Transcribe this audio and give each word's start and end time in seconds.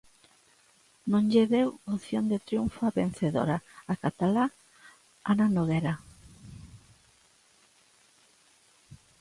Non 1.11 1.23
lle 1.31 1.45
deu 1.55 1.67
opción 1.95 2.25
de 2.31 2.37
triunfo 2.47 2.81
a 2.85 2.95
vencedora, 3.01 3.57
a 3.91 3.93
catalá 4.03 4.45
Anna 5.31 5.47
Noguera. 5.55 5.93